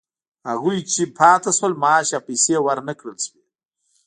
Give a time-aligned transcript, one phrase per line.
[0.49, 3.43] هغوی چې پاتې شول معاش یا پیسې ورنه کړل شوې